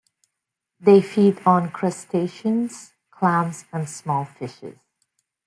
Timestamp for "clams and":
3.11-3.87